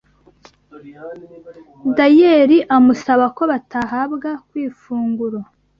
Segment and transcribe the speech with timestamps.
[1.97, 5.39] Dayeli amusaba ko batahabwa kw’ifunguro